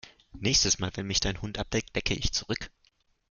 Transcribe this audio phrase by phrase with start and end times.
[0.39, 2.71] Nächstes Mal, wenn mich dein Hund ableckt, lecke ich zurück!